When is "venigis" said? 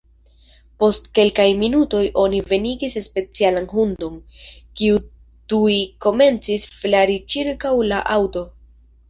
2.53-2.95